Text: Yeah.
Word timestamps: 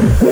Yeah. 0.00 0.26